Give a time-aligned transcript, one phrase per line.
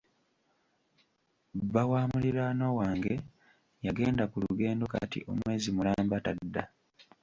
[1.63, 3.13] Bba wa muliraanwa wange
[3.85, 6.63] yagenda ku lugendo kati omwezi mulamba tadda.